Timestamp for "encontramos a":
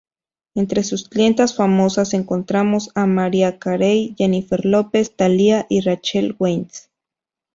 2.15-3.05